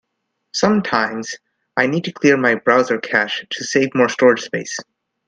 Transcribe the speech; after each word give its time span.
Sometines, 0.55 1.35
I 1.77 1.85
need 1.85 2.05
to 2.05 2.11
clear 2.11 2.35
my 2.35 2.55
browser 2.55 2.97
cache 2.97 3.45
to 3.47 3.63
save 3.63 3.93
more 3.93 4.09
storage 4.09 4.41
space. 4.41 4.75